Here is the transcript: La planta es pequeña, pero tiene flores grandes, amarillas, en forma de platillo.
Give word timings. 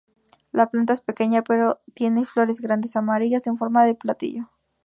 La 0.51 0.67
planta 0.71 0.93
es 0.93 1.01
pequeña, 1.01 1.43
pero 1.43 1.79
tiene 1.93 2.25
flores 2.25 2.59
grandes, 2.59 2.95
amarillas, 2.95 3.45
en 3.45 3.57
forma 3.59 3.85
de 3.85 3.93
platillo. 3.93 4.49